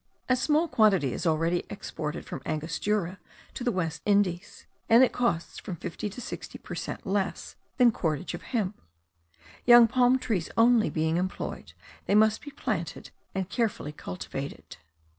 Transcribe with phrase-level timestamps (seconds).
[0.27, 3.19] A small quantity is already exported from Angostura
[3.53, 7.91] to the West Indies; and it costs from fifty to sixty per cent less than
[7.91, 8.81] cordage of hemp.
[9.63, 11.73] Young palm trees only being employed,
[12.07, 14.77] they must be planted and carefully cultivated.